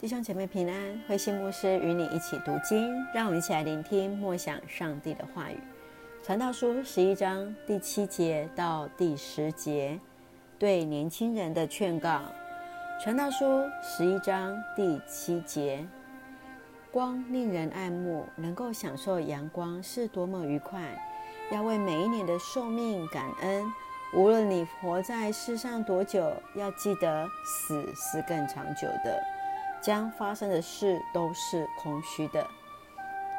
[0.00, 5.58] 弟兄姐妹平安，慧馨牧师与你一起读经，让我们一起来聆听默想上帝的话语。
[6.22, 9.98] 传道书十一章第七节到第十节，
[10.56, 12.20] 对年轻人的劝告。
[13.02, 15.84] 传道书十一章第七节，
[16.92, 20.80] 光令人爱慕，能够享受阳光是多么愉快！
[21.50, 23.66] 要为每一年的寿命感恩。
[24.14, 29.37] 无论你活在世上多久，要记得死是更长久的。
[29.80, 32.46] 将发生的事都是空虚的。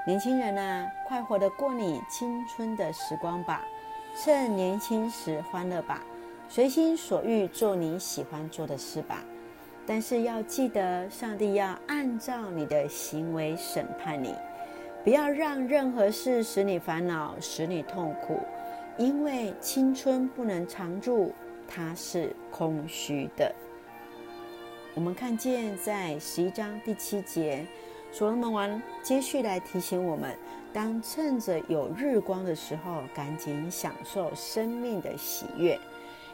[0.08, 3.62] 年轻人啊，快活的过你青春的时光吧，
[4.16, 6.02] 趁年轻时欢乐吧，
[6.48, 9.24] 随心所欲做你喜欢做的事吧。
[9.86, 14.34] 但是要记得，上帝要按照你的行为审判你，
[15.04, 18.40] 不要让任何事使你烦恼，使你痛苦，
[18.98, 21.34] 因为青春不能常驻，
[21.68, 23.54] 它是空虚的。
[24.96, 27.64] 我们看见在十一章第七节，
[28.12, 30.36] 所罗门王接续来提醒我们：
[30.74, 35.80] 当趁着有日光的时候，赶紧享受生命的喜悦，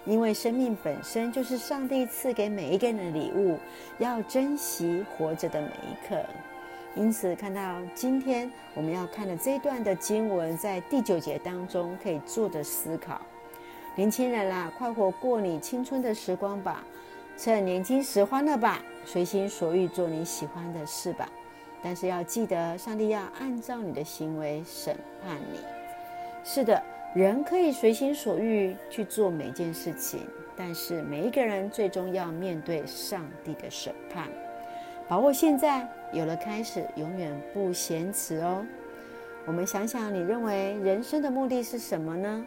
[0.06, 3.60] 因为生命本身就是上帝赐给每一个人的礼物，
[4.00, 6.18] 要珍惜活着的每一刻。
[6.96, 13.20] 因此，看到今天我们要看的这一段的经文，在第九节当中可以做的思考：
[13.96, 16.82] 年轻人啦，快活过你青春的时光吧。
[17.38, 21.30] 趁年轻时欢乐吧，随心所欲做你喜欢的事吧。
[21.84, 25.60] 但是要记得，上帝要按照你的行为审判你。
[26.44, 26.82] 是的，
[27.14, 30.22] 人可以随心所欲去做每件事情，
[30.56, 34.28] 但是每一个人最终要面对上帝的审判。
[35.08, 38.66] 把握现在，有了开始，永远不嫌迟哦。
[39.46, 42.44] 我们想想，你认为人生的目的是什么呢？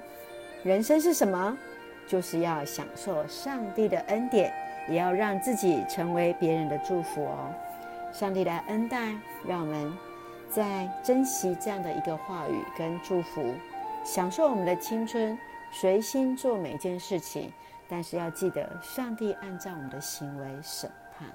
[0.64, 1.56] 人生是什么？
[2.08, 4.52] 就是要享受上帝的恩典。
[4.88, 7.52] 也要让自己成为别人的祝福哦。
[8.12, 9.14] 上帝的恩待，
[9.46, 9.92] 让我们
[10.50, 13.54] 在珍惜这样的一个话语跟祝福，
[14.02, 15.38] 享受我们的青春，
[15.70, 17.52] 随心做每件事情。
[17.90, 21.28] 但是要记得，上帝按照我们的行为审判。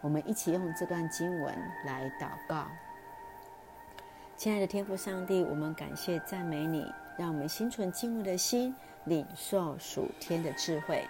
[0.00, 1.54] 我们一起用这段经文
[1.84, 2.66] 来祷告。
[4.36, 6.84] 亲爱的天父上帝，我们感谢赞美你，
[7.16, 11.04] 让我们心存敬畏的心，领受属天的智慧。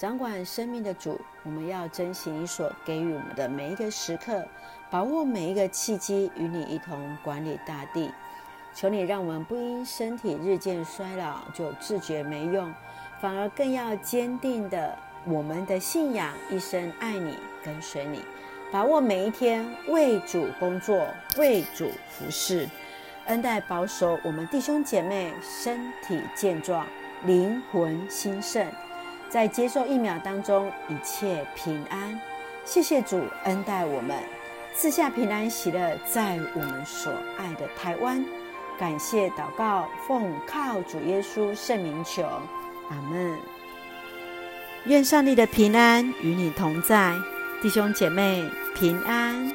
[0.00, 4.42] 掌管生命的主，我们要珍惜你所给予我们的每一个时刻，
[4.88, 8.10] 把握每一个契机，与你一同管理大地。
[8.72, 12.72] 求你让我们不因身体日渐衰老就自觉没用，
[13.20, 14.96] 反而更要坚定的
[15.26, 18.22] 我们的信仰，一生爱你，跟随你，
[18.72, 21.06] 把握每一天，为主工作，
[21.36, 22.66] 为主服侍，
[23.26, 26.86] 恩待保守我们弟兄姐妹身体健壮，
[27.26, 28.66] 灵魂兴盛。
[29.30, 32.20] 在接受疫苗当中，一切平安。
[32.64, 34.18] 谢谢主恩待我们，
[34.74, 38.22] 赐下平安喜乐，在我们所爱的台湾。
[38.78, 42.22] 感谢祷告，奉靠主耶稣圣名求，
[42.90, 43.38] 阿门。
[44.86, 47.14] 愿上帝的平安与你同在，
[47.62, 49.54] 弟兄姐妹平安。